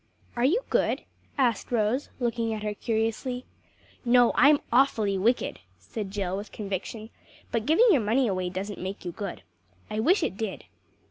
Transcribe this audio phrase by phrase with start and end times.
[0.35, 1.03] "Are you good?"
[1.37, 3.45] asked Rose looking at her curiously.
[4.03, 7.11] "No, I'm awfully wicked," said Jill with conviction,
[7.51, 9.43] "but giving your money away doesn't make you good.
[9.91, 10.63] I wish it did."